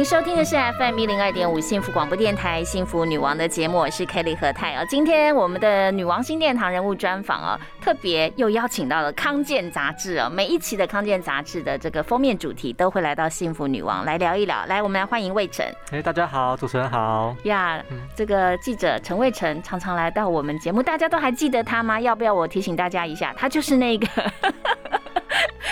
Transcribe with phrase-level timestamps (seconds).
[0.00, 4.86] 您收听的是 FM 一零二点五幸福广播电台幸福女王的节目，我是 Kelly 何泰哦。
[4.88, 10.30] 今天我们的女王新殿堂人物专访哦，特别又邀请到了康健杂志哦。
[10.30, 14.64] 每一期的康健杂志的这个封面主题都会来到幸福女王来聊一聊。
[14.64, 15.66] 来，我们来欢迎魏晨。
[15.90, 17.84] 哎，大家好，主持人好呀。
[18.16, 22.00] 这个记者陈魏晨常常来到我们节目，大家都还记得他吗？
[22.00, 23.34] 要不要我提醒大家一下？
[23.36, 24.06] 他就是那个。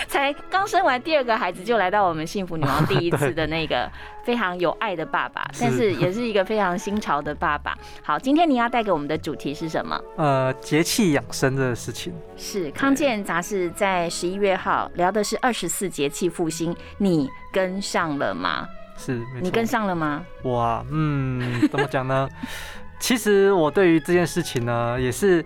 [0.09, 3.89] 才刚生完第二个孩子就来到我们幸福女王第一 次的那个
[4.23, 7.77] 非常有爱的爸爸，但是也是一个非常新潮的爸爸。
[8.01, 10.01] 好，今天你要带给我们的主题是什么？
[10.17, 12.11] 呃，节气养生的事情。
[12.35, 18.67] 是康健杂志在十一月号聊的是二十四节气复兴，你跟上了吗？
[18.97, 20.25] 是，你跟上了吗？
[20.43, 22.27] 我，嗯，怎么讲呢？
[22.99, 25.45] 其实我对于这件事情呢，也是。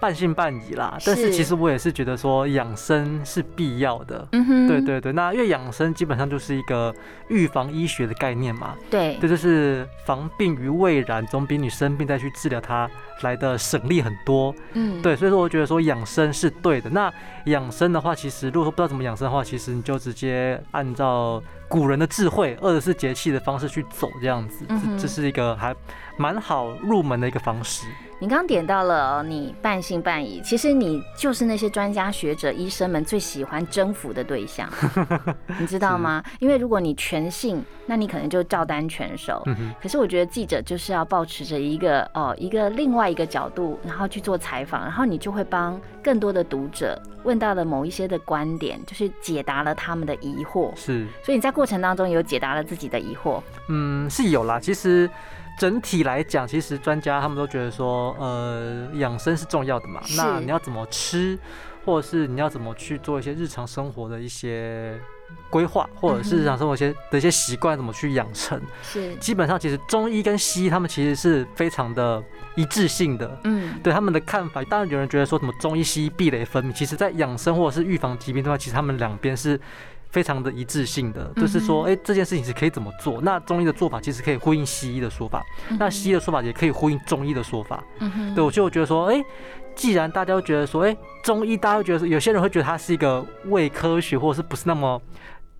[0.00, 4.26] 半信半疑啦，但是其实我也是觉得说养生是必要的。
[4.32, 6.92] 嗯哼，对对对，那因为养生基本上就是一个
[7.28, 8.74] 预防医学的概念嘛。
[8.90, 14.54] 对，这就是防病于未然，总比你生病再去治疗它来的省力很多。
[14.72, 16.88] 嗯，对，所以说我觉得说养生是对的。
[16.88, 17.12] 那
[17.44, 24.64] 养生的话，其实如果说不知道怎么养生的话，其实你就直接按照古人的智慧，二者是节气的方式去走，这样子，
[24.98, 25.76] 这是一个还
[26.16, 27.86] 蛮好入门的一个方式。
[28.22, 30.42] 你刚点到了，你半信半疑。
[30.42, 34.68] 其实你就是那些专家学者、医生们最喜欢征服的对象，
[35.58, 36.22] 你知道吗？
[36.38, 39.42] 因为如果你全信，那你可能就照单全收。
[39.80, 50.70] 可是我觉得记者就是要保持着一个哦，一个另外一个角度，然后去做采访，然后你就会帮更多的读者问到了某一些的观点，就是解答了他们的疑惑。
[50.76, 53.40] 是，所以你在过程当中有解答了自己的疑惑。
[53.70, 54.60] 嗯，是有啦。
[54.60, 55.08] 其实。
[55.60, 60.00] 整体来讲，其实专家他们都觉得说，呃，养生是重要的嘛。
[60.16, 61.38] 那你要怎么吃，
[61.84, 64.98] 或者是你要怎么去做一些日常生活的一些
[65.50, 68.58] 规划，或者是日常生活一些的一些习惯，怎么去养成？
[68.82, 69.14] 是。
[69.20, 73.38] 基本上，其实中医跟西医他们其实是非常的一致性的。
[73.44, 73.78] 嗯。
[73.82, 79.60] 对他们的看法，当然有人觉得说什么中医西医壁垒分明，其实在养生或者是预防疾病的话，其实他们两边是。
[80.10, 83.20] 非常的一致性的，就是说，哎，这件事情是可以怎么做？
[83.22, 85.44] 那中医的做法其实可以呼应西医的说法，
[85.78, 87.82] 那西医的说法也可以呼应中医的说法。
[88.34, 89.22] 对，我就觉得说，哎，
[89.74, 95.00] 既然大家都觉得说，哎，中医大家会觉得，有些人会觉得它是一个伪科学，或者是不是那么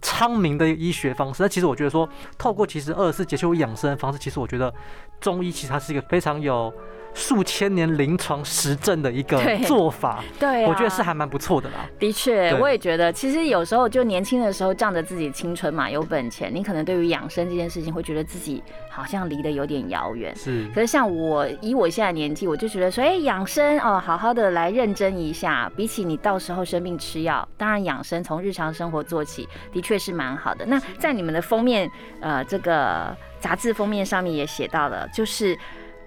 [0.02, 1.42] 昌明的医学方式？
[1.42, 4.72] 那其实我觉得说，透过其实二十四节气养生的方式，其实我觉得
[5.20, 6.72] 中医其实它是一个非常有。
[7.12, 11.86] 数千年临床实证的一个做法，对，我觉得是还蛮不错的啦。
[11.98, 20.34] 的确，我也觉得，其实有时候就年轻的时候仗着自己青春嘛，有本钱，你可能对于养生这件事情会觉得自己好像离得有点遥远。
[20.36, 30.64] 是，可是像我以我现在年纪，我就觉得说，哎，养生哦，好好的来认真一下，比起你到时候生病吃药，当然养生从日常生活做起，的确是蛮好的。
[30.66, 31.90] 那在你们的封面，
[32.20, 35.58] 呃，这个杂志封面上面也写到了，就是。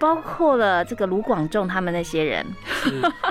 [0.04, 2.46] 包括了这个卢广仲他们那些人，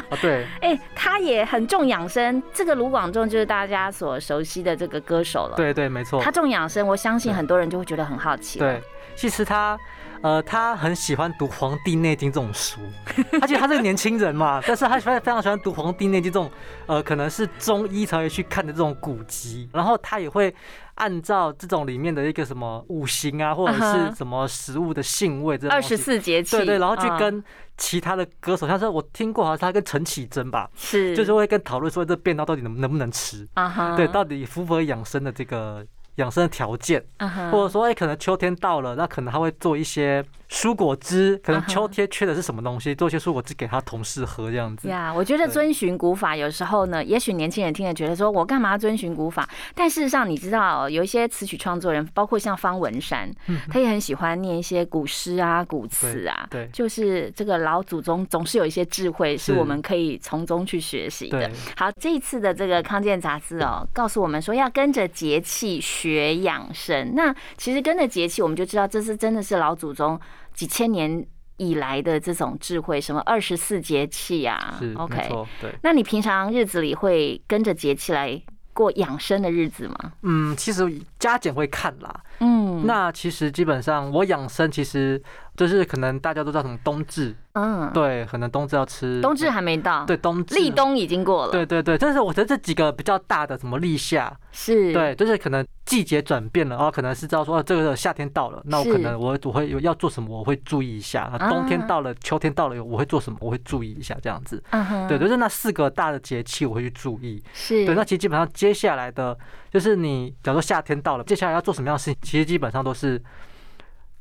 [0.08, 2.42] 啊对， 哎，他也很重养生。
[2.54, 6.22] 这个卢广仲就是大家所熟悉的这个歌手了，对对，没错。
[6.22, 8.58] 他重养生，我相信很多人就会觉得很好奇。
[8.58, 8.80] 对，
[9.14, 9.78] 其实他。
[10.22, 12.78] 呃，他很喜欢读《黄帝内经》这种书，
[13.42, 16.48] 而且他是个年轻人嘛，但是他非非常喜欢读《黄帝内经》这种，
[16.86, 20.54] 呃，可能是中医才会去看的这种古籍，然后他也会
[20.94, 27.42] 按照这种里面的一个什么五行啊，或者是什么食物的性味，这二十四节气，对对，然后去跟
[27.76, 35.84] 其他的歌手，像是我听过，好像他跟陈绮贞吧，是，就是会跟讨论说这便当到底能能不能吃，啊哈，对，到底符不符合养生的这个。
[36.16, 37.02] 养生的条件，
[37.50, 40.22] 或者说，哎，可能秋天到了，那可能他会做一些。
[40.52, 42.94] 蔬果汁可能秋天缺的是什么东西？
[42.94, 44.86] 做一些蔬果汁给他同事喝这样子。
[44.86, 49.48] 呀，我觉得遵循古法有时候呢，也许年轻人听了觉得说我干嘛遵循古法？
[49.74, 53.32] 但事实上你知道，有一些词曲创作人，包括像方文山，
[53.70, 56.46] 他也很喜欢念一些古诗啊、古词啊。
[56.50, 61.50] 对，就是这个老祖宗总是有一些智慧，是我们可以从中去学习的。
[61.78, 67.14] 好，这一次的这个康健杂志哦，告诉我们说要跟着节气学养生。
[67.14, 70.20] 那其实跟着节气，我们就知道这是真的是老祖宗。
[70.54, 71.26] 几千年
[71.56, 75.28] 以来的这种智慧，什么二十四节气啊？OK，
[75.60, 75.74] 对。
[75.82, 78.40] 那你平常日子里会跟着节气来
[78.72, 80.12] 过养生的日子吗？
[80.22, 80.82] 嗯，其实
[81.18, 82.20] 加减会看啦。
[82.40, 85.22] 嗯，嗯，那其实基本上我养生其实
[85.56, 90.54] 就是可能大家都知道什么冬至，嗯，对，可能冬至要吃，冬至还没到，对，冬至。
[90.54, 107.84] 立冬已经过了，对对对，但是我觉得这几个比较大的什么立夏是，对，就是可能季节转变了，然后可能是知道说这个夏天到了，那我可能我我会有要做什么，我会注意一下，冬天到了，秋天到了，我会做什么，我会注意一下这样子，嗯对，就是那四个大的节气我会去注意，是。
[107.84, 109.36] 对，那其实基本上接下来的。
[109.72, 113.22] 就是你，假如说夏天到了，接下来要做什么样的事情，其实基本上都是。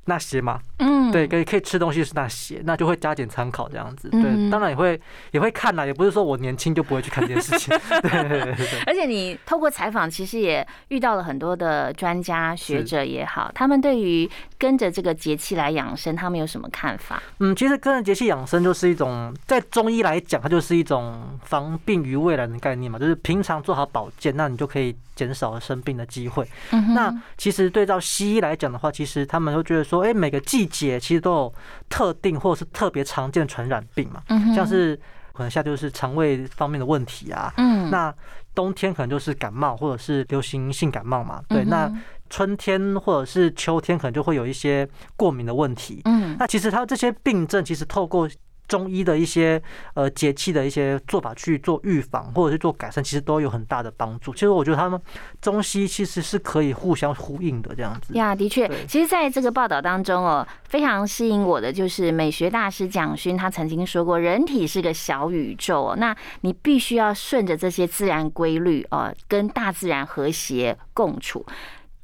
[0.05, 4.99] 那些嘛，嗯，对，可以可以吃东西是那些，那就会加减参考这样子，对，当然也会
[5.29, 8.55] 也会看啦，也不是说我年轻就不会去看这件事情， 对。
[8.87, 14.27] 而且你透过采访，其实也遇到了很多的专家学者也好，他们对于
[14.57, 17.21] 跟着这个节气来养生，他们有什么看法？
[17.39, 26.47] 嗯，其实跟着节气养生就是一种，在中医来讲，它就是一种防病于未然的概念嘛，就是平常做好保健，那你就可以减少生病的机会。
[26.95, 29.90] 那其实对照西医来讲的话，其实他们都觉得。
[29.91, 31.53] 说哎，每个季节其实都有
[31.89, 34.23] 特定或者是特别常见的传染病嘛，
[34.55, 34.95] 像是
[35.33, 38.13] 可能夏天就是肠胃方面的问题啊，嗯，那
[38.55, 41.91] 冬天可能就是感冒或者是流行性感冒嘛，对，那
[42.29, 48.29] 春天或者是秋天可能就会有一些过敏的问题，嗯，那其实它这些病症其实透过。
[48.71, 49.61] 中医的一些
[49.95, 54.31] 呃节气的一些做法去做预防或者是做改善，其实都有很大的帮助。
[54.31, 54.97] 其实我觉得他们
[55.41, 58.13] 中西其实是可以互相呼应的这样子。
[58.13, 71.45] 呀，的确，其实在这个报道当中哦，非常吸引我的就是美学大师蒋勋他曾经说过，人体是个小宇宙哦，那你必须要顺着这些自然规律哦，跟大自然和谐共处。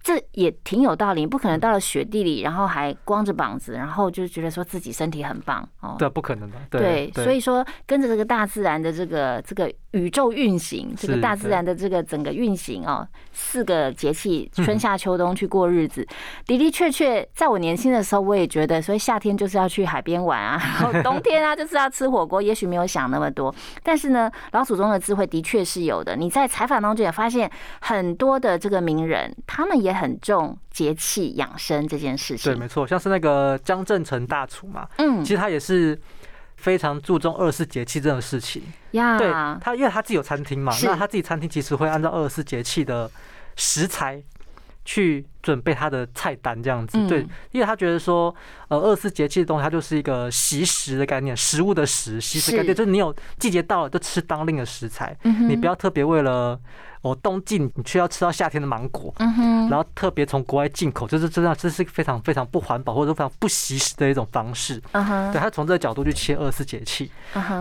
[0.08, 5.98] 这也挺有道理，不可能到了雪地里，然后还光着膀子，然后就觉得说自己身体很棒哦。
[6.00, 6.56] 对，不可能的。
[6.70, 16.08] 对，所以说跟着这个大自然的这个这个宇宙运行，这个大自然的这个整个运行哦，四个节气春夏秋冬去过日子，
[16.46, 23.54] 的的确确，在我年轻的时候，我也觉得，所以夏天就是要去海边玩啊， 然后冬天啊就是要吃火锅，也许没有想那么多，
[23.84, 26.16] 但是呢，老祖宗的智慧的确是有的。
[26.16, 27.52] 你在采访当中也发现
[27.82, 29.98] 很多的这个名人，他们也。
[29.98, 36.00] 很重节气养生这件事情，对，没错，像是那个江正成大厨嘛，嗯，其实他也是
[36.58, 38.62] 非常注重二十四节气这种事情
[38.92, 39.18] 呀。
[39.18, 39.32] 对
[39.62, 43.10] 他，因为他自己有餐厅嘛，那他自己餐厅其实会按照二十四节气的
[43.56, 44.22] 食材
[44.84, 47.08] 去准备他的菜单这样子。
[47.08, 47.22] 对，
[47.52, 48.36] 因为他觉得说，
[48.68, 55.18] 呃，二十四节气的东西，它就是一个习食的概念，食物的食，习食概念，就是你有季节到了就吃当令的食材，
[55.48, 56.60] 你不要特别为了。
[57.08, 64.82] 我冬季你却要吃到夏天的芒果，然后特别从国外进口，就是真的这是非常非常不环保或者非常不习食的一种方式。
[64.92, 67.12] 对，他从这个角度去切二十四节气。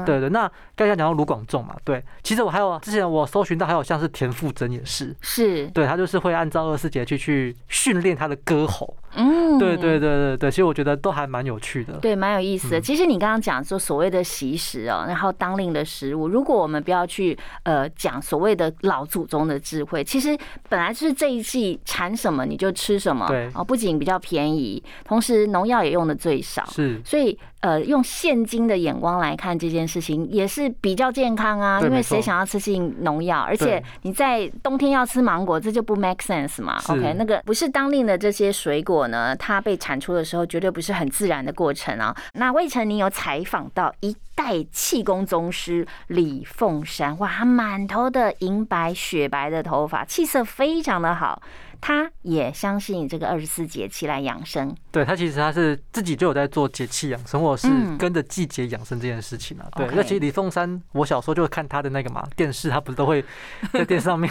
[0.05, 8.97] 对对，那刚才讲到卢广仲嘛，对，其实我还有之前我搜寻到还有像是田馥甄也是，是对他就是会按照二十四节气去训练他的歌喉。
[9.17, 12.81] 嗯，对对对对对，其实我觉得都还蛮有趣的，对，蛮有意思的。
[12.81, 20.37] 其实你刚刚讲说所谓的习食哦，然后当令的食物，如果我们不要去呃讲所谓的老祖宗的智慧，其实
[20.69, 23.51] 本来就是这一季产什么你就吃什么，对。
[23.55, 27.39] 哦，不仅比较便宜，同时农药也用的最少，是，所以。
[27.67, 31.81] 呃，用现今的眼光来看这件事情，也是比较健康啊。
[31.81, 33.41] 因为谁想要吃进农药？
[33.41, 36.81] 而且你在冬天要吃芒果，这就不 make sense 嘛。
[36.89, 42.17] OK，那个不是当令的这些水果呢，它被产出的时候绝对不是很自然的过程啊。
[42.35, 51.43] 那魏晨，你有采访到一代气功宗师李凤山，哇，他满头的银白雪白的头发，气色非常的好。
[51.87, 54.75] 他也相信这个二十四节气来养生。
[54.91, 59.69] 对他其实他是自己就有在做节气养生，或者是跟着季节养生这件事情啊。
[59.77, 63.25] 对，那其实李凤山，我小时候就会看他的那个嘛电视，他不是都会
[63.73, 64.29] 在电视上面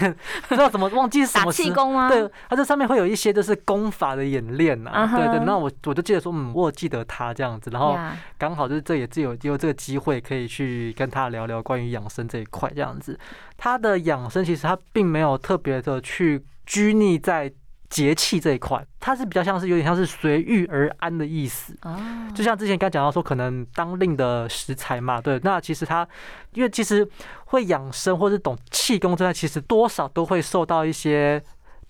[0.50, 2.10] 不知道怎么忘记什么 气功吗？
[2.10, 5.10] 对，他这上面会有一些就是功法的演练呐。
[5.16, 7.98] 对对，那我我就记得说，嗯，我记得他这样子，然后
[8.38, 13.18] 刚好就是这也只有有这个机会可以去跟他聊聊关于养生这一块这样子。
[13.56, 16.44] 他的养生其实他并没有特别的去。
[16.66, 17.52] 拘泥在
[17.88, 21.78] 节气这一块，它是比较像是有点像是随遇而安的意思。
[21.84, 21.96] 哦，
[22.34, 25.40] 就像之前刚讲到说，可能当令的食材嘛，对。
[25.44, 26.06] 那其实它，
[26.54, 27.08] 因为其实
[27.46, 31.42] 会养生或者懂气功这块，其实多少都会受到一些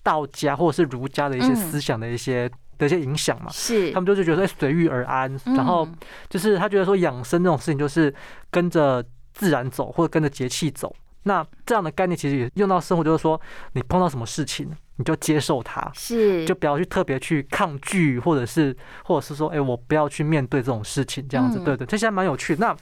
[0.02, 3.50] 道家或者是儒家的一些思想的一些的一些影响嘛。
[3.50, 5.88] 是，他们就是觉得随遇而安，然后
[6.28, 8.14] 就是他觉得说养生这种事情就是
[8.50, 10.94] 跟着自然走，或者跟着节气走。
[11.26, 13.38] 那这样的概念其实也用到生活，就是说
[13.72, 16.44] 你碰到什么事情，你就接受它，是。
[16.44, 22.54] 就不要去特别去抗拒，或者是或者是说，哎，我不要去面对这种事情，这样子，对对，这些蛮有趣。
[22.60, 22.74] 那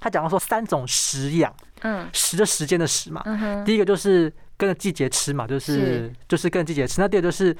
[0.00, 3.22] 他讲到说三种食养，嗯，食的时间的食嘛，
[3.66, 7.02] 第一个就是跟着季节吃嘛，就是就是跟着季节吃。
[7.02, 7.54] 那第二就是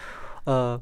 [0.45, 0.81] 呃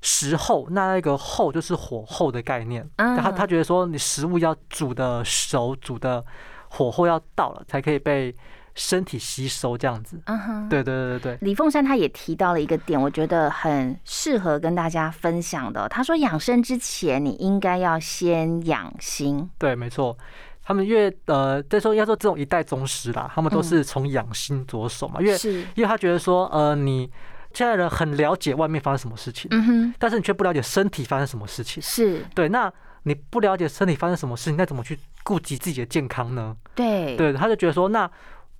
[0.00, 2.88] 时候，那那个后就是火候的概念。
[2.96, 6.24] 他他觉得说，你食物要煮的熟，煮的
[6.72, 8.34] 火候要到了，才可以被。
[8.74, 11.38] 身体吸收这样子，嗯哼，对对对对对。
[11.42, 15.86] 李凤山他也提到了一个点，我觉得很适合跟大家分享的。
[15.90, 19.46] 他说养生之前，你应该要先养心。
[19.58, 20.16] 对，没错。
[20.64, 25.20] 他们因为呃，再说要做这种一代宗师啦，他们都是从养心着手嘛。
[25.20, 27.10] 因为是，因为他觉得说，呃，你
[27.54, 31.82] 现在人很了解外面发生什么事情，嗯哼，但是你却不了解身体发生什么事情。
[31.82, 36.56] 是对，那你不了解身体发生什么事情，那怎么去顾及自己的健康呢？
[36.74, 38.10] 对，对，他就觉得说那。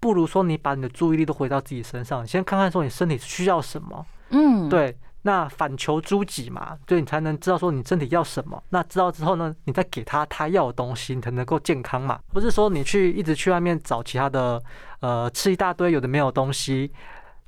[0.03, 8.61] 不如说你把你的注意力都回到自己身上，先看看说你身体需要什么，嗯，对，那反求诸己嘛，对你才能知道说你身体要什么。
[8.71, 12.19] 那知道之后呢，你再给他他要的东西，你才能够健康嘛。
[12.33, 14.61] 不是说你去一直去外面找其他的，
[14.99, 16.93] 呃，吃一大堆有的没有东西。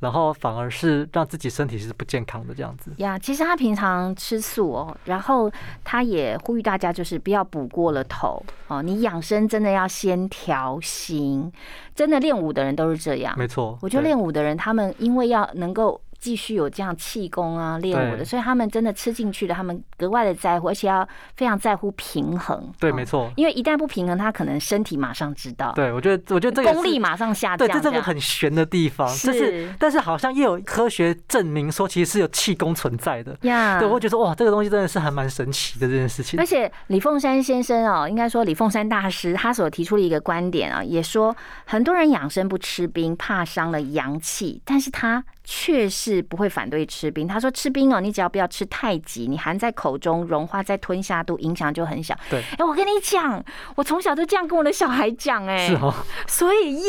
[0.00, 3.18] 然后反而是让自己身体是不健康的这样子呀。
[3.18, 5.50] 其实他平常吃素哦，然后
[5.82, 8.82] 他也呼吁大家就是不要补过了头哦。
[8.82, 11.50] 你养生真的要先调心，
[11.94, 13.34] 真的练武的人都是这样。
[13.38, 16.00] 没错，我觉得练武的人他们因为要能够。
[16.24, 22.72] 继续有这样气功啊练武的，所以他们真的吃进去的，他们格外的在乎，而且要非常在乎平衡。
[22.80, 23.30] 对，没错。
[23.36, 25.70] 因为一旦不平衡，他可能身体马上知道。
[25.72, 27.58] 对，我觉得，我觉得这个功力马上下降。
[27.58, 29.06] 对，这这个很玄的地方。
[29.06, 33.36] 就是，但是好像又有科学证明说，其实是有气功存在的。
[33.42, 36.40] 呀，对，我觉得哇，这个东西真的是还蛮神奇的这件事情。
[36.40, 45.22] 而且李凤山先生哦，应该说李凤山大师，他所提出了一个观点啊，也说很多人养生不吃冰，怕伤了阳气，但是他。
[45.44, 47.28] 确实不会反对吃冰。
[47.28, 52.18] 他说吃冰哦，你只要不要吃太急，你含在口中融化再吞下肚，影响就很小。
[52.30, 53.44] 对，哎，我跟你讲，
[53.76, 55.94] 我从小就这样跟我的小孩讲，哎，是哦，
[56.26, 56.84] 所以耶，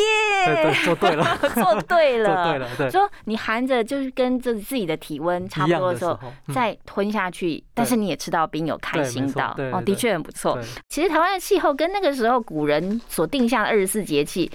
[0.45, 2.89] 对，做对了， 做对了， 做对了，对。
[2.89, 6.17] 说你含着就是跟这自己的体温差不多的时候
[6.53, 10.57] 再吞下去，但是你也吃到冰，有开心到哦，的确很不错。
[10.88, 14.50] 其实台湾的气候跟那个时候古人所定下的二十四节气。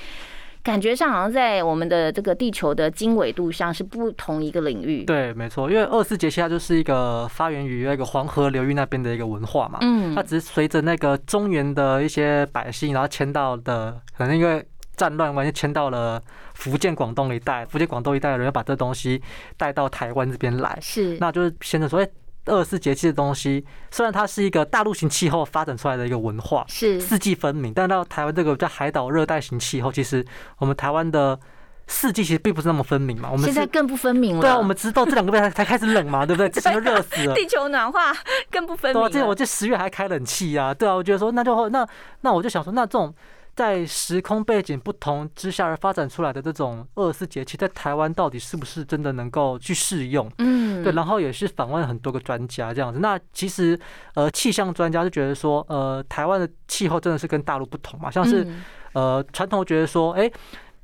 [0.62, 5.04] 感觉上好像在我们的这个地球的经纬度上是不同一个领域。
[5.04, 9.78] 对，没错，因为二十四节气它就是一个发源于那个黄河流域那边的一个文化嘛。
[9.80, 10.14] 嗯。
[10.14, 14.64] 它只是随着那个中原的一些百姓，然后迁到的，可能因为
[14.96, 16.22] 战乱关系迁到了
[16.54, 17.64] 福建、广东一带。
[17.64, 19.22] 福建、广东一带的人要把这东西
[19.56, 20.78] 带到台湾这边来。
[20.80, 21.16] 是。
[21.18, 22.10] 那就是现在所谓。
[22.46, 30.24] 二十四节气的东西，虽然它是一个大陆型气候发展出来的一个文化，是四季分明，但到台湾这个叫海岛热带型气候，其实
[30.58, 31.38] 我们台湾的
[31.86, 33.28] 四季其实并不是那么分明嘛。
[33.30, 34.40] 我们现在更不分明了。
[34.40, 36.48] 对啊，我们知道这两个月才 才开始冷嘛，对不对？
[36.48, 37.34] 之前都热死了。
[37.34, 38.12] 地球暖化
[38.50, 39.02] 更不分明。
[39.02, 40.72] 对啊，这我这十月还开冷气啊。
[40.72, 41.86] 对啊，我觉得说那就那
[42.22, 43.14] 那我就想说，那这种。
[43.54, 50.30] 在时空背景不同之下而发展出来的这种二十四节气，在台湾到底是不是真的能够去适用？
[50.38, 50.92] 嗯，对。
[50.92, 53.00] 然后也是访问很多个专家这样子。
[53.00, 53.78] 那其实
[54.14, 58.10] 呃，气象专家就觉得说，呃，台湾的气候真的是跟大陆不同嘛。
[58.10, 58.46] 像是
[58.92, 60.30] 呃，传统觉得说，哎，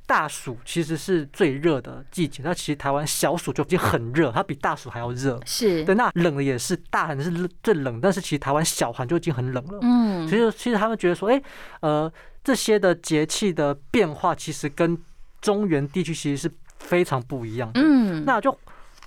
[0.05, 5.39] 大暑其实是最热的季节，那其实台湾小暑就已经很热，它比大暑还要热。
[5.45, 5.95] 是对。
[5.95, 7.31] 那冷的也是大寒是
[7.63, 9.79] 最冷，但是其实台湾小寒就已经很冷了。
[9.81, 10.27] 嗯。
[10.27, 11.41] 所以其实他们觉得说，哎，
[11.79, 12.11] 呃。
[12.47, 14.97] 这些的节气的变化，其实跟
[15.41, 16.49] 中原地区其实是
[16.79, 17.81] 非常不一样的。
[17.81, 18.57] 嗯，那就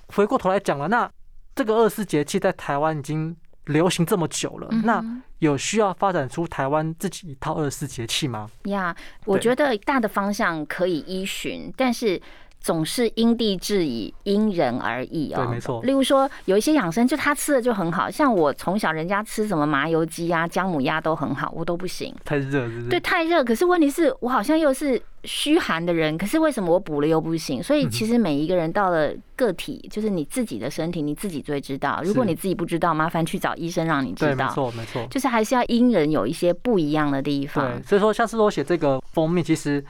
[0.09, 1.11] 回过头来讲了，那
[1.55, 5.03] 这个二十四节气在台湾已经流行这么久了，那
[5.39, 8.47] 有需要发展出台湾自己一套二十四节气吗？
[8.65, 8.95] 呀，
[9.25, 12.21] 我觉得大的方向可以依循，但是。
[12.61, 15.43] 总是因地制宜，因人而异哦。
[15.43, 15.81] 对，没错。
[15.81, 22.15] 例如说，有一些养生，就他吃的就很好，像我从小人家吃什么麻油鸡啊、姜母鸭都很好，我都不行。
[22.23, 22.89] 太热，是不是？
[22.89, 23.43] 对，太热。
[23.43, 27.63] 可是问题是我好像又是虚寒的人，可是为什么我补了又不行？
[27.63, 31.99] 所以其实每一个人到了个体，就是你自己的身体，你自己最知道。
[32.03, 34.47] 如果你自己不知道，麻烦去找医生让你知道。
[34.49, 35.07] 没错，没错。
[35.09, 37.71] 就是还是要因人有一些不一样的地方。
[37.71, 39.83] 对，所以说，像是我写这个封面，其实。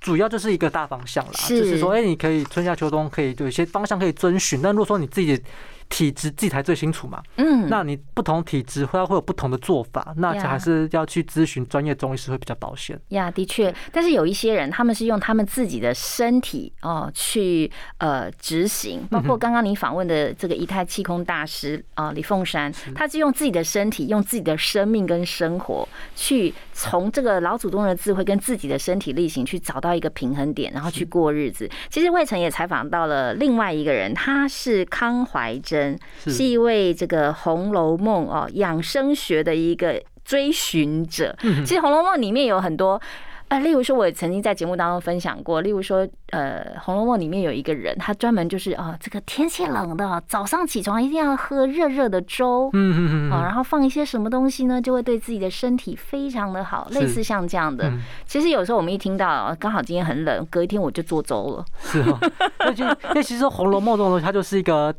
[0.00, 5.42] 主要就是一个大方向啦，就是说，哎，你可以春夏秋冬可以有一些方向可以遵循，但如果说你自己。
[5.88, 12.98] 体质自己才最清楚嘛，嗯，那你不同体质会会有不同的做法，那还是要去咨询专业中医师会比较保险。
[13.08, 31.68] 呀，的确，但是有一些人他们是用他们自己的身体哦去呃执行，包括刚刚你访问的这个仪态气功大师啊李凤山，他是用自己的身体、用自己的生命跟生活去从这个老祖宗的智慧跟自己的身体力行去找到一个平衡点，然后去过日子。
[31.88, 35.77] 其实魏晨也采访到了另外一个人，他是康怀真。
[36.26, 41.36] 是一位这个《红楼梦》哦养生学的一个追寻者。
[41.40, 43.00] 其实《红楼梦》里面有很多
[43.48, 57.90] 啊，例如说，我也曾经在节目当中分享过，例如说，呃，《红楼梦》里面有一个人，他专门就是啊，这个天气冷的，早上起床一定要喝热热的粥，嗯嗯嗯，啊，然后放一些什么东西呢，就会对自己的身体非常的好，类似像这样的。
[58.26, 61.64] 其实有时候我们一听到，刚好今天很冷，隔一天我就做粥了。
[61.80, 62.18] 是哦，
[62.58, 64.94] 那就因为其实《红楼梦》这种东西，它就是一个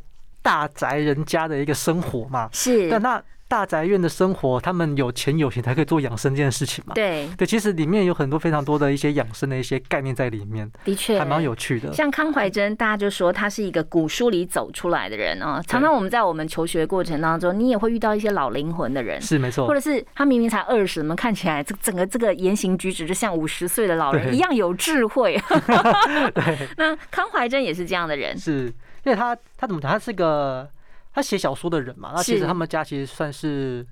[0.50, 2.50] 大宅人家的一个生活嘛。
[2.52, 2.90] 是。
[2.90, 3.22] 但那。
[3.50, 6.94] 大宅院的生活，他们有钱有闲才可以做养生这件事情嘛？
[6.94, 11.92] 对对，其实里面有很多非常多的一些养生的一些概念在里面，的确还蛮有趣的。
[11.92, 15.60] 像康怀珍，大家就说他是一个古书里走出来的人啊。
[15.66, 25.42] 常常我们在我们求学过程当中，你也会遇到一些老灵魂的人，是没错，或者是他明明才二十，我们看起来这整个这个言行举止就像五十岁的老人一样有智慧。
[26.36, 28.72] 对， 那康怀珍也是这样的人，是
[29.04, 29.92] 因为他他怎么讲？
[29.92, 30.70] 他是个
[31.14, 32.14] 他写小说的人嘛。
[32.16, 33.86] 那其实他们家其实算是。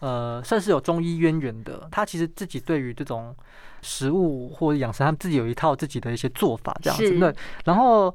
[0.00, 3.34] 呃，算是有中医渊源的，他其实自己对于这种
[3.80, 7.18] 食物或者养生，他们自己有一套自己的一些做法，这样子。
[7.18, 7.34] 对。
[7.64, 8.14] 然后，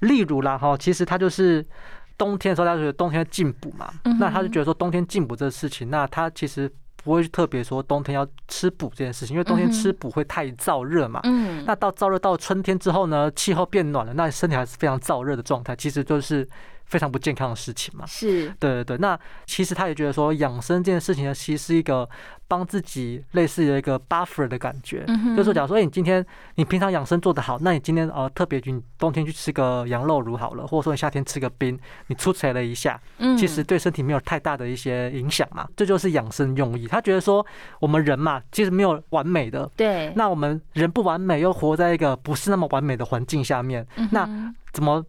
[0.00, 1.64] 例如啦，哈，其实他就是
[2.16, 6.68] 冬天的时候，他觉得冬天进补嘛，那他就觉得说冬天进补这个事情，那他其实
[7.08, 11.20] 不会特别说冬天要吃补这件事情，因为冬天吃补会太燥热嘛。
[11.24, 11.64] 嗯。
[11.66, 16.46] 那到燥热到春天之后呢，气候变暖了，那身体还是非常燥热的状态，其实就是。
[16.88, 18.96] 非常不健康的事情嘛，是对对对。
[18.96, 22.08] 那其实他也觉得说，养生这件事情呢，其实是一个
[22.48, 25.04] 帮自己类似的一个 buffer 的感觉。
[25.36, 32.98] 就是说，假如说你今天你平常养生做得好，那你今天呃特别你冬天去吃个羊肉炉好了，或者说你夏天吃个冰，你出彩了一下，
[33.38, 35.68] 其实对身体没有太大的一些影响嘛。
[35.76, 36.86] 这就是养生用意。
[36.86, 37.44] 他觉得说，
[37.80, 39.70] 我们人嘛，其实没有完美的。
[39.76, 40.10] 对。
[40.16, 44.26] 那我们人不完美，又活在一个不是那么完美的环境下面，那
[44.72, 45.04] 怎么？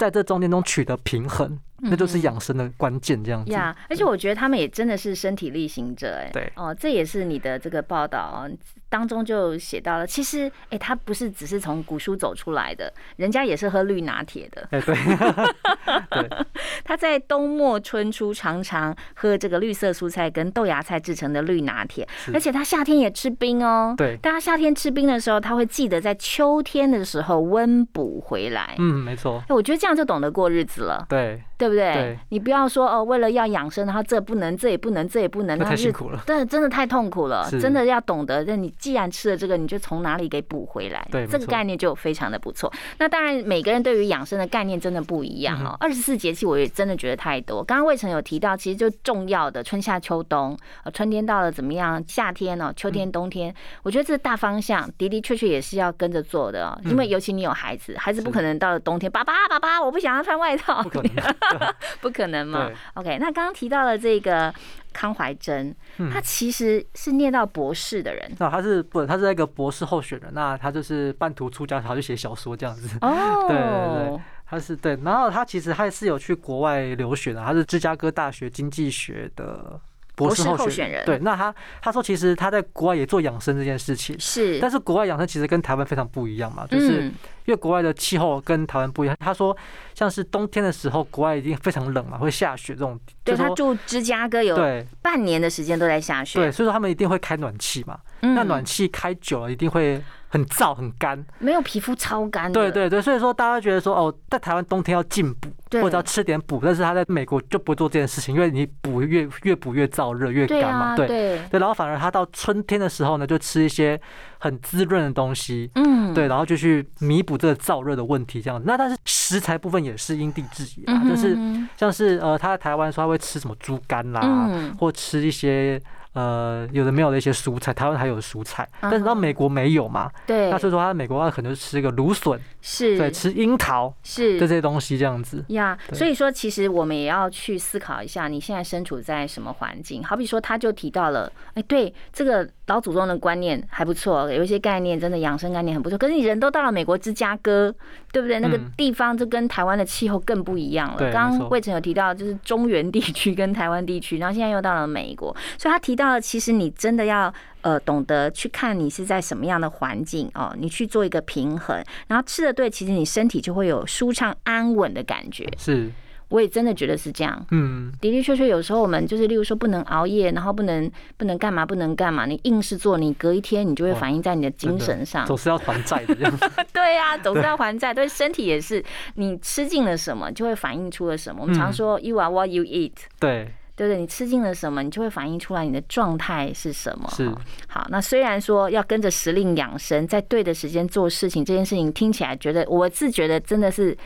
[0.00, 3.52] 在这中间中取得平衡，那就是养生的关键，这样子。
[3.52, 8.48] 呀，而且我觉得他们也真的是身体力行者，哎，对，哦，这也是你的这个报道。
[8.88, 14.66] 当中就写到了，其实哎，他不是只是从古书走出来的，人家也是喝绿拿铁的。
[14.72, 16.28] 哎，对
[16.82, 22.04] 他在冬末春初常常喝这个绿色蔬菜跟豆芽菜制成的绿拿铁，
[22.34, 23.94] 而且他夏天也吃冰哦。
[23.96, 28.74] 对，大家夏天吃冰的时候，他会记得在秋天的时候温补回来。
[28.78, 29.40] 嗯，没错。
[29.50, 31.06] 我觉得这样就懂得过日子了。
[31.08, 31.92] 对，对不对？
[31.92, 36.20] 对，你不要说哦，为了要养生，然后这不能，这也不能，这也不能，太辛苦了。
[36.26, 37.48] 对，真的太痛苦了。
[37.60, 38.74] 真的要懂得，那你。
[38.80, 41.06] 既然吃了这个，你就从哪里给补回来？
[41.10, 42.72] 对，这个概念就非常的不错。
[42.98, 45.76] 那当然，每个人对于养生的概念真的不一样哦。
[45.78, 47.62] 二十四节气，我也真的觉得太多。
[47.62, 52.02] 刚刚魏晨有提到，其实就重要的春夏秋冬，呃，春天到了怎么样？
[52.06, 52.72] 夏天哦？
[52.74, 56.80] 秋天、冬天，我觉得这大方向的的确确也是要跟着做的哦。
[56.84, 61.12] 因为尤其你有孩子，孩子不可能到了冬天，爸爸爸爸，我不想要穿外套，不可能，
[62.00, 62.70] 不可能嘛。
[62.94, 64.52] OK，那刚刚提到了这个。
[64.92, 65.72] 康怀真，
[66.12, 68.28] 他其实是念到博士的人。
[68.40, 70.28] 那他是不，他是那个博士候选人。
[70.34, 72.98] 那他就是半途出家，他就写小说这样子。
[73.00, 74.98] 哦， 对对对，他是对。
[75.04, 79.80] 然后他其实他是有去国外留学的，他是芝加哥大学经济学的。
[80.26, 87.12] 博士候选人，对，那他他说其实他在国外也做养生这件事情，是，但是国外养生其实跟台湾非常不一样嘛，就是因
[87.46, 89.16] 为国外的气候跟台湾不一样。
[89.18, 89.56] 他说
[89.94, 92.98] 像是冬天的时候，国外一定非常冷嘛，会下雪这种。
[93.24, 94.56] 对他住芝加哥有
[95.02, 100.02] 半年的时间都在下雪，对，所以说他们一定会开暖气嘛，那暖气开久了一定会。
[100.32, 102.52] 很燥很干，没有皮肤超干。
[102.52, 111.06] 对对对，所以说大家觉得说哦，在台湾冬天要进补或者要吃点补，但是他在美国就不做这件事情，因为你补越越补越燥热越干嘛，对。
[111.06, 111.40] 对。
[111.50, 114.00] 对，然后反而他到春天的时候呢，就吃一些
[114.38, 118.60] 很滋润的东西，嗯，对，然后就去弥补这个燥热的问题，这样。
[118.64, 121.36] 那但是食材部分也是因地制宜啊，就是
[121.76, 125.80] 像是呃他在台湾说他会吃什么猪肝啦，或吃一些。
[126.12, 130.10] 呃，有的没有的一些蔬菜，台湾还有蔬菜，但是到美国没有嘛？
[130.26, 130.50] 对。
[130.50, 135.44] 那所以说，他美国他可能吃一个芦笋，是，对，吃樱桃，是，这些东西这样子。
[135.50, 140.02] 呀，所以说，其实我们也要去思考一下，你现在身处在什么环境？
[140.02, 145.96] 好比说，他就提到了，哎，对，这个老祖宗的观念还不错，有一些概念真的养生概念很不错。
[145.96, 147.72] 可是你人都到了美国芝加哥，
[148.10, 148.40] 对不对？
[148.40, 151.12] 那个地方就跟台湾的气候更不一样了。
[151.12, 155.99] 刚刚魏晨有提到，就是中原地区跟台湾地区，然后现在又到了美国，所以他提。
[156.06, 157.32] 到其实你真的要
[157.62, 165.46] 呃懂得去看你是在什么样的环境哦，你去做一个平衡，然后吃的对，其实你身体就会有舒畅安稳的感觉。
[165.58, 165.90] 是，
[166.28, 167.44] 我也真的觉得是这样。
[167.50, 176.38] 嗯，的的确确，有时候我们就是，例如说不能熬夜，然后不能不能干嘛，不能干嘛，你硬是做，你隔一天你就会反映在你的精神上，总是要还债的这样。
[176.72, 178.82] 对呀，总是要还债，对身体也是，
[179.16, 181.42] 你吃进了什么，就会反映出了什么。
[181.42, 182.92] 我们常说，you are what you eat。
[183.18, 183.52] 对。
[183.80, 183.98] 对不对？
[183.98, 187.08] 你吃进了什么，你就会反映出来你的状态是什么。
[187.16, 187.26] 是
[187.66, 193.96] 好，那虽然说要跟着时令养生，在对的时间做事情，这件事情听起来觉得我自觉得真的是。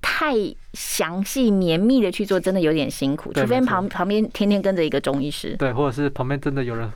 [0.00, 0.32] 太
[0.74, 3.32] 详细绵密的去做，真的有点辛苦。
[3.32, 6.88] 除非旁旁边天天跟着一个中医师，对，或者是旁边真的有人，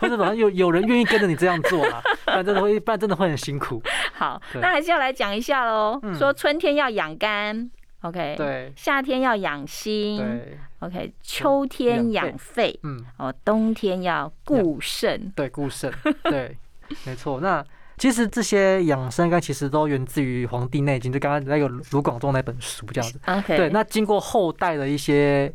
[0.00, 3.82] 或者反正有有人愿意跟着你这样做啊，不然真的会，不然真的会很辛苦。
[4.16, 6.00] 好，那还是要来讲一下喽。
[6.18, 15.92] 说春天要养肝，OK，对，夏天要养心，对，OK，秋天养肺，嗯，哦，冬天要固肾，对，固肾，
[16.24, 16.56] 对，
[17.04, 17.40] 没错。
[17.40, 17.64] 那
[17.98, 23.18] 其实这些养生肝其实都源自于《黄帝内经》，就刚刚那个卢广仲那本书这样子。
[23.26, 23.56] OK。
[23.56, 25.50] 对，那经过后代的一些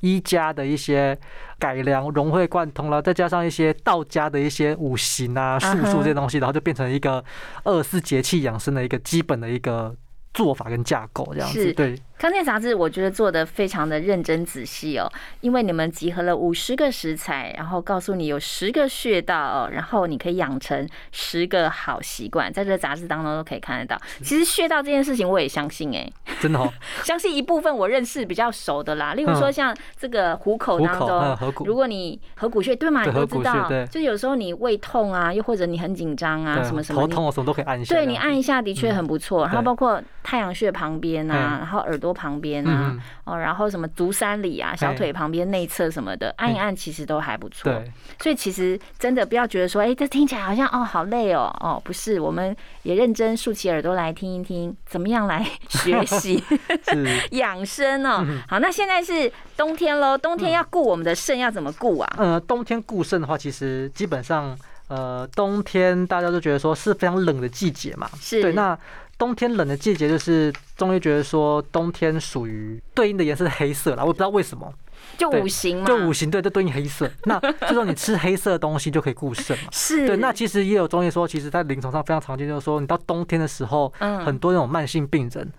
[0.00, 1.16] 医家的一些
[1.58, 7.24] 改良、融会贯通了，再加上一些道家的一些五行啊、术数这些东西，然后就变成一个
[7.62, 9.94] 二十四节气养生的一个基本的一个
[10.34, 11.72] 做法跟架构这样子。
[11.74, 11.96] 对。
[12.16, 24.00] 康健杂志我觉得做的非常的认真仔细哦，因为你们集合了五十个食材，然后告诉你有十个穴道哦，然后你可以养成十个好习惯，在这个杂志当中都可以看得到。
[24.22, 26.72] 其实穴道这件事情我也相信哎， 真的哦，
[27.02, 33.04] 相信一部分我认识比较熟的啦，例如说像这个虎口当中，如果你合谷穴对吗？
[33.04, 39.44] 你都知道，就有时候你胃痛啊，又或者你很紧张啊，什么什么头痛什么都可以按一下，对你按一下的确很不错。
[39.46, 42.14] 然后包括太阳穴旁边啊，然后耳朵。
[42.14, 47.64] 旁边啊，哦，然后什么足三里啊，小腿旁边内侧什么的，按一按其实都还不错。
[47.64, 56.40] 对，所以其实真的不要觉得说，哎，这听起来好像哦好累哦，哦不是，我们也认真竖起耳朵来听一听，怎么样来学习
[57.32, 58.24] 养生哦。
[58.48, 62.14] 好，那现在是冬天喽，冬天要顾我们的肾要怎么顾啊？
[62.16, 68.78] 呃，冬天顾肾的话，其实基本上，呃，冬天大家都觉得说是非常冷的季节嘛，是对那。
[69.16, 74.72] 冬天冷的季节，就是中医觉得说冬天属于对应的颜色是黑色啦，我不知道为什么，
[75.16, 77.10] 就五行嘛，就五行对，就对应黑色。
[77.24, 79.64] 那 就说你吃黑色的东西就可以固肾嘛。
[79.70, 80.06] 是。
[80.06, 85.52] 对，那其实也有中医说，其实在临床上非常常见，就是说你到冬天的时候，很多那种慢性病人，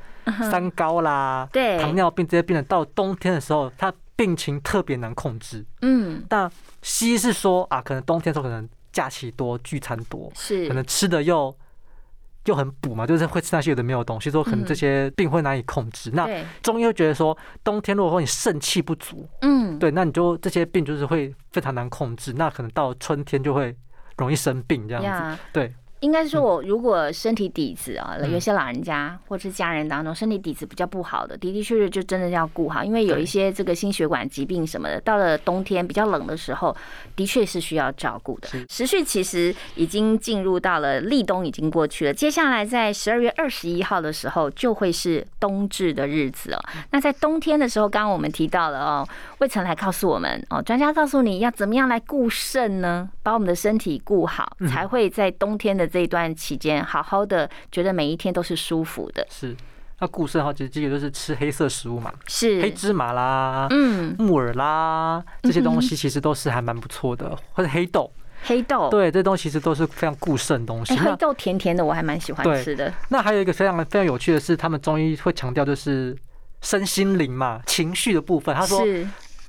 [0.49, 5.65] 三高啦，对，糖尿病这些病人到冬天的时候，他病情特别难控制。
[5.81, 6.23] 嗯。
[6.29, 11.55] 那西医是说啊，可能冬天的时候可能假期多，聚餐多，是，可能吃的又。
[12.45, 16.12] 又很补嘛，就是会吃那些有的没有东西，说可能这些病会难以控制。
[16.13, 16.27] 那
[16.62, 22.34] 中医又觉得说，冬天如果说你肾气不足，嗯，对，那你就这些病就是会非常难控制。
[22.34, 23.75] 那可能到春天就会
[24.17, 25.03] 容易生病这样
[25.36, 25.73] 子，对。
[26.05, 36.75] 应该是说，我如果身体底子啊，有些老人家或者是家人当中身体底子比较不好的，的的确确就真的要顾好，因为有一些这个心血管疾病什么的，到了冬天比较冷的时候，
[37.15, 38.49] 的确是需要照顾的。
[38.69, 46.59] 时序其实已经进入到了立冬，已经过去了，接下来在十二月二十一号的时候就会是冬至的日子哦。
[46.91, 49.07] 那在冬天的时候，刚刚我们提到了哦，
[49.39, 53.09] 魏晨来告诉我们哦，专家告诉你要怎么样来顾肾呢？
[53.23, 55.94] 把我们的身体顾好，才会在冬天的。
[55.95, 59.25] 这一段期间，好好的觉得每一天都是舒服的。
[59.31, 59.55] 是，
[59.99, 68.12] 那固肾的话，其实基本就是吃黑色食物嘛，是黑芝麻啦，嗯，木耳啦，这些东西其实都是还蛮不错的，或者黑豆，
[68.43, 70.97] 黑豆，对，这东西其实都是非常固肾的东西。
[70.97, 72.93] 黑豆甜甜的，我还蛮喜欢吃的。
[73.08, 76.13] 那还有一个非常非常有趣的是，他们中医会强调就是
[76.62, 78.53] 身心灵嘛，情绪的部分。
[78.53, 78.86] 他说。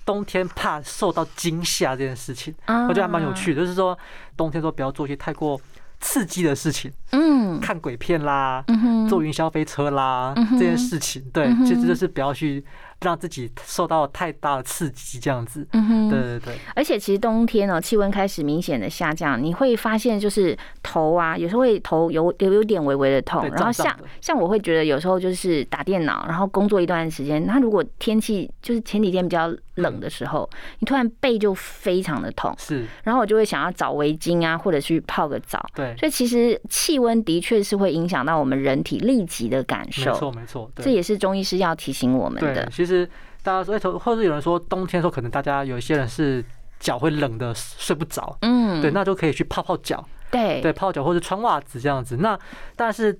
[0.06, 3.62] 冬天怕受到惊吓这件事情，我觉得还蛮有趣的。
[3.62, 3.98] 就是说，
[4.36, 5.60] 冬天说不要做一些太过
[6.06, 12.64] 刺激的事情，嗯，看鬼片啦，嗯坐云霄飞车啦，这件事情，对，其实就是不要去。
[13.02, 16.54] 让自己受到太大的刺激，这样子，嗯哼，对对对。
[16.74, 23.46] 而且其实冬天呢，气温开始明显的下降，你会发现就是头啊，有时候会头有有有点微微的痛。
[23.50, 30.48] 然后像像我会觉得有时候就是打电脑，然后工作一段时间，那如果天气就是前几天比较冷的时候，
[30.80, 32.54] 你突然背就非常的痛。
[32.58, 32.86] 是。
[33.04, 35.64] 然后我就会想要找围巾啊，或者去泡个澡。
[35.74, 35.96] 对。
[35.96, 40.12] 所以其实气温的确是会影响到我们人体立即的感受。
[40.12, 40.70] 没错没错。
[40.76, 42.68] 这也是中医师要提醒我们的。
[42.70, 43.08] 其实
[43.42, 46.44] 大家说，哎，或者有人说冬天的时候，可能大家有一些人是
[46.80, 52.16] 脚会冷的睡不着，嗯，对，那就可以去泡泡脚，对，对，泡脚或者穿袜子这样子。
[52.18, 52.38] 那
[52.74, 53.18] 但是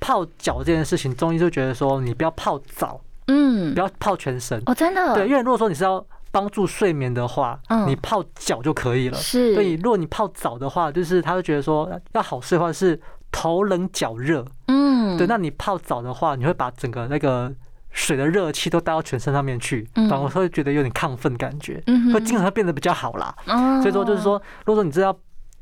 [0.00, 9.54] 泡脚这件事情，中医就觉得说，你不要泡澡，嗯，不要泡全身，哦，真的，对，因为如果说你是要帮助睡眠的话，嗯，你泡脚就可以了，是。
[9.54, 17.52] 所以如果你泡澡的话，就是他会觉得说要好睡的话是头冷脚热，嗯，对，那你泡澡的话，你会把整个那个。
[17.96, 21.80] 水的热气都带到全身上面去，反而会觉得有点亢奋感觉，
[22.12, 23.32] 会精神会变得比较好啦。
[23.80, 25.16] 所以说就是说，如果说你知道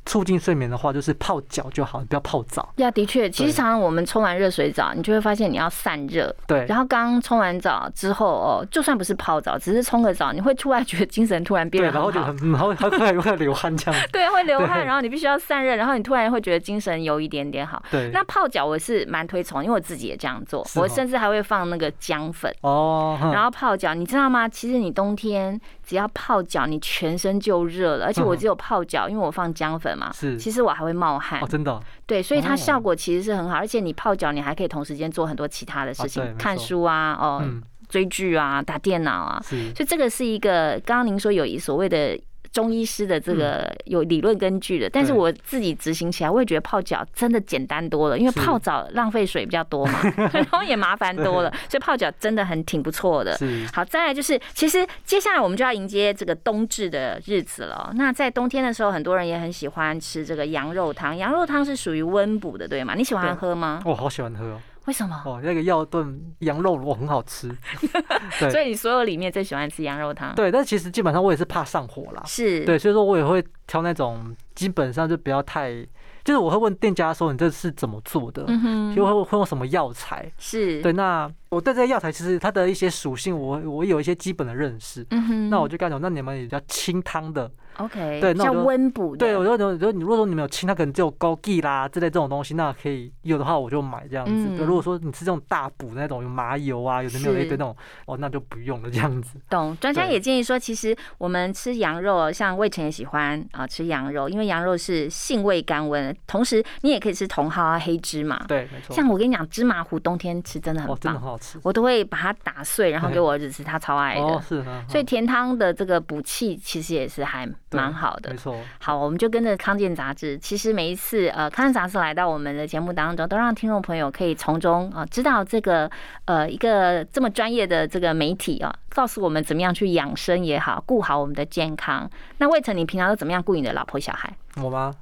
[0.04, 2.72] 促进睡眠的话，就是泡脚就好，不要泡澡。
[2.76, 6.34] 呀，的确，其实常常我们冲完热水澡，你就会发现你要散热。
[6.46, 6.66] 对。
[6.68, 14.00] 然后刚冲完澡之后哦，就算不是泡澡，只是冲个澡，你会突然觉得精神突然变得然后就很， 然后还会会流汗这样。
[14.12, 17.82] 对，会流汗，然后你必须要散热，然后你突然会觉得精神有一点点好。
[17.90, 18.10] 对。
[18.12, 24.48] 那泡脚我是蛮推崇，因为我自己也这样做，我甚至还会放那个姜粉哦，然后泡脚，你知道吗？
[24.48, 25.60] 其实你冬天
[25.92, 30.10] 只要泡脚，你全身就热了，而且我只有泡脚，因为我放姜粉嘛。
[30.12, 30.36] 是。
[30.36, 30.72] 其实我。
[30.72, 31.78] 还会冒汗哦，真的。
[32.06, 37.44] 对，所以它效果其实是很好，而且你泡脚，你还可以同时间做很多其他的事情，看书啊，哦，
[37.90, 39.38] 追剧啊，打电脑啊。
[39.44, 42.18] 所以这个是一个，刚刚您说有一所谓的。
[42.52, 50.00] 中医师的这个有理论根据的，但是我自己执行起来，我也觉得泡脚真的简单多了，因为泡澡浪费水比较多嘛，
[50.32, 53.38] 然后也麻烦多了，所以泡脚真的很挺不错的。
[53.72, 57.90] 好，再来就是，其实接下来我们就要迎接这个冬至的日子了。
[57.94, 62.94] 那在冬天的时候，很多人也很喜欢吃这个羊肉汤，羊肉汤是属于温补的，对吗？
[62.94, 63.82] 你喜欢喝吗？
[63.86, 64.60] 我好喜欢喝哦。
[64.86, 65.22] 为什么？
[65.24, 67.48] 哦，那个药炖羊肉我很好吃，
[68.40, 70.34] 对，所以你所有里面最喜欢吃羊肉汤。
[70.34, 75.86] 对，但其实基本上我也是怕上火啦，是对，所以说我也会挑那种基本上就不要太。
[76.24, 78.46] 就是我会问店家说你这是怎么做的，
[78.94, 80.30] 就会会用什么药材？
[80.38, 80.92] 是对。
[80.92, 85.04] 那我对这些药材其实它的一些属性，我我有一些基本的认识。
[85.10, 85.50] 嗯哼。
[85.50, 88.20] 那我就跟他讲，那你们也叫清汤的，OK？
[88.20, 89.16] 对，像温补。
[89.16, 94.64] 对，我就觉得你如果说你们有清，它可能只有枸杞啦之类这种东西，那可以有的话我就买这样子。
[94.64, 99.40] 如果说你吃这种大补那种有麻油啊，有的没有一堆那种，哦，那就不用了这样子。
[99.50, 99.76] 懂。
[99.80, 106.92] 专家也建议说，其实我们吃羊肉，像魏晨也喜欢啊吃羊肉，因为羊肉是性味甘温，同时你。
[106.92, 108.44] 也可以吃茼蒿啊，黑芝麻。
[108.46, 108.94] 对，没错。
[108.94, 111.58] 像我跟你讲，芝麻糊冬天吃真的很棒，真的很好吃。
[111.62, 114.20] 我都会把它打碎，然后给我儿子吃，他超爱的。
[114.20, 114.62] 哦，是。
[114.86, 118.30] 所以甜汤的这个补气其实也是还蛮好的。
[118.30, 118.56] 没错。
[118.78, 120.36] 好，我们就跟着康健杂志。
[120.38, 125.90] 其实每一次呃，康健杂志来到我们的节目当中，都让听众朋友可以从中啊知道这个
[126.26, 132.08] 呃一个这么专业的这个媒体啊，告诉我们怎么样去养生也好，顾好我们的健康。
[132.38, 134.32] 那魏晨，你平常都怎么样顾你的老婆小孩？
[134.56, 134.92] 我吗？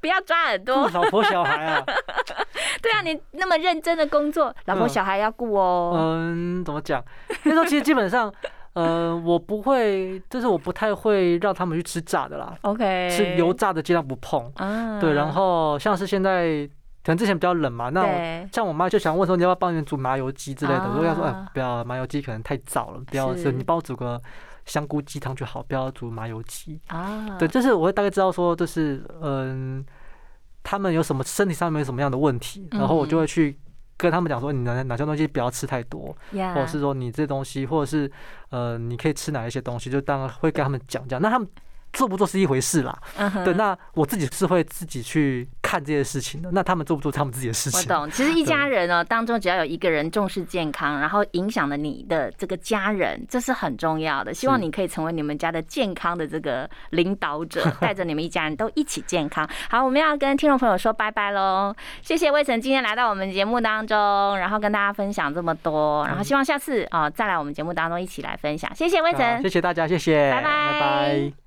[0.00, 0.88] 不要抓耳朵。
[0.90, 1.84] 老婆小孩啊？
[2.82, 5.94] 对啊，你那么认真的工作，老婆小孩要顾哦。
[5.96, 7.02] 嗯，怎么讲？
[7.44, 8.32] 那时候其实基本上，
[8.74, 12.54] 呃，我不会，就是我不太会让他们去吃炸的啦。
[12.62, 14.52] OK，吃油炸的尽量不碰。
[14.56, 15.14] 啊，对。
[15.14, 16.68] 然后像是现在，
[17.02, 20.84] 可能之前比较冷嘛，那像我妈就想问说，你要不要帮你煮麻油鸡之类的？
[20.94, 24.20] 我跟她说，哎，不要，麻油鸡可能太早了，不要，你帮我煮个。
[24.66, 27.36] 香菇鸡汤就好，不要煮麻油鸡啊。
[27.38, 29.84] 对，就是我会大概知道说，就是嗯，
[30.62, 33.58] 他们有什么身体上面有什么样的问题，然后我就会去
[33.96, 38.10] 跟他们讲说，你哪哪些东西不要吃太多，或者是说你这东西，或者是
[38.50, 41.20] 呃，你可以吃哪一些东西，就当然会跟他们讲讲。
[41.20, 41.48] 那他们。
[41.94, 42.94] 做不做是一回事啦，
[43.44, 46.50] 对，那我自己是会自己去看这些事情的。
[46.52, 47.80] 那他们做不做，他们自己的事情。
[47.80, 54.34] 我懂，其实一家人呢当中，只要有一个人重视健康，然后影响了你的这个家人，这是很重要的。
[54.34, 59.48] 希望你可以成为你们家的健康的这个领导者，带着你们一家人都一起健康。
[59.70, 61.74] 好，我们要跟听众朋友说拜拜喽！
[62.02, 68.74] 谢谢魏晨今天来到我们节目当中，然后跟大家分享这么多，然后希望下次啊再来我们节目当中一起来分享。
[68.74, 71.43] 谢谢魏晨，谢谢大家，谢谢，拜拜，拜拜。